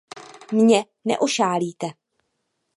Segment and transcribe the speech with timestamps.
[0.51, 1.87] Mě neošálíte.